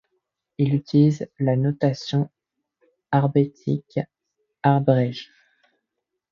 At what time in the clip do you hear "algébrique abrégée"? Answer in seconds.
3.11-5.29